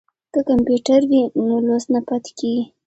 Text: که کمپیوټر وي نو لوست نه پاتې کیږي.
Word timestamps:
که 0.33 0.39
کمپیوټر 0.49 1.01
وي 1.09 1.21
نو 1.47 1.55
لوست 1.67 1.87
نه 1.95 2.01
پاتې 2.07 2.31
کیږي. 2.39 2.63